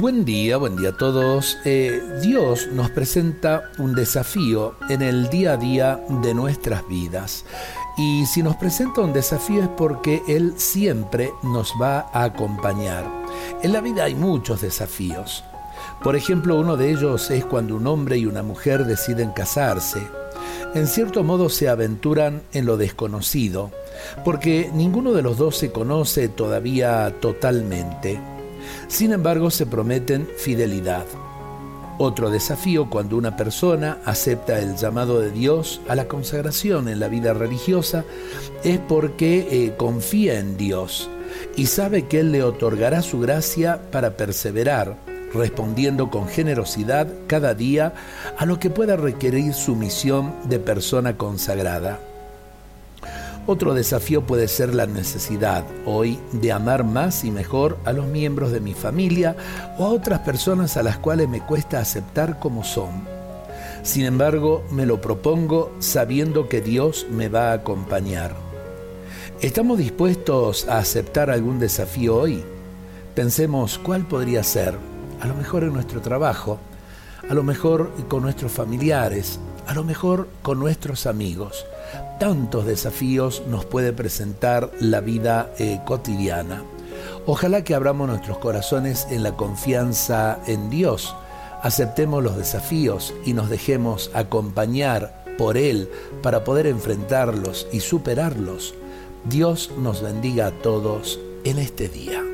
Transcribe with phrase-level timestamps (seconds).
[0.00, 1.58] Buen día, buen día a todos.
[1.66, 7.44] Eh, Dios nos presenta un desafío en el día a día de nuestras vidas.
[7.98, 13.04] Y si nos presenta un desafío es porque Él siempre nos va a acompañar.
[13.62, 15.44] En la vida hay muchos desafíos.
[16.02, 20.00] Por ejemplo, uno de ellos es cuando un hombre y una mujer deciden casarse.
[20.74, 23.70] En cierto modo se aventuran en lo desconocido,
[24.24, 28.39] porque ninguno de los dos se conoce todavía totalmente.
[28.88, 31.06] Sin embargo, se prometen fidelidad.
[32.02, 37.08] Otro desafío cuando una persona acepta el llamado de Dios a la consagración en la
[37.08, 38.06] vida religiosa
[38.64, 41.10] es porque eh, confía en Dios
[41.56, 44.96] y sabe que Él le otorgará su gracia para perseverar,
[45.34, 47.92] respondiendo con generosidad cada día
[48.38, 52.00] a lo que pueda requerir su misión de persona consagrada.
[53.46, 58.52] Otro desafío puede ser la necesidad hoy de amar más y mejor a los miembros
[58.52, 59.36] de mi familia
[59.78, 63.08] o a otras personas a las cuales me cuesta aceptar como son.
[63.82, 68.34] Sin embargo, me lo propongo sabiendo que Dios me va a acompañar.
[69.40, 72.44] ¿Estamos dispuestos a aceptar algún desafío hoy?
[73.14, 74.74] Pensemos cuál podría ser.
[75.20, 76.58] A lo mejor en nuestro trabajo,
[77.28, 81.66] a lo mejor con nuestros familiares, a lo mejor con nuestros amigos.
[82.18, 86.62] Tantos desafíos nos puede presentar la vida eh, cotidiana.
[87.26, 91.14] Ojalá que abramos nuestros corazones en la confianza en Dios,
[91.62, 95.88] aceptemos los desafíos y nos dejemos acompañar por Él
[96.22, 98.74] para poder enfrentarlos y superarlos.
[99.24, 102.29] Dios nos bendiga a todos en este día.